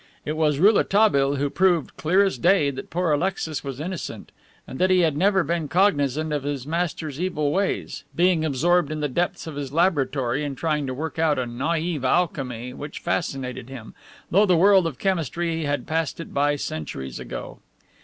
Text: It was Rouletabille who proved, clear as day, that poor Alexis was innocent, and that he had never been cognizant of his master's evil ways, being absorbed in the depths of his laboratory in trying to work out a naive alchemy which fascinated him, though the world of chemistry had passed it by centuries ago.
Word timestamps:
It 0.25 0.35
was 0.35 0.57
Rouletabille 0.57 1.35
who 1.35 1.51
proved, 1.51 1.95
clear 1.95 2.23
as 2.23 2.39
day, 2.39 2.71
that 2.71 2.89
poor 2.89 3.11
Alexis 3.11 3.63
was 3.63 3.79
innocent, 3.79 4.31
and 4.67 4.79
that 4.79 4.89
he 4.89 5.01
had 5.01 5.15
never 5.15 5.43
been 5.43 5.67
cognizant 5.67 6.33
of 6.33 6.41
his 6.41 6.65
master's 6.65 7.21
evil 7.21 7.51
ways, 7.51 8.03
being 8.15 8.43
absorbed 8.43 8.91
in 8.91 9.01
the 9.01 9.07
depths 9.07 9.45
of 9.45 9.55
his 9.55 9.71
laboratory 9.71 10.43
in 10.43 10.55
trying 10.55 10.87
to 10.87 10.93
work 10.95 11.19
out 11.19 11.37
a 11.37 11.45
naive 11.45 12.03
alchemy 12.03 12.73
which 12.73 12.97
fascinated 12.97 13.69
him, 13.69 13.93
though 14.31 14.47
the 14.47 14.57
world 14.57 14.87
of 14.87 14.97
chemistry 14.97 15.65
had 15.65 15.85
passed 15.85 16.19
it 16.19 16.33
by 16.33 16.55
centuries 16.55 17.19
ago. 17.19 17.59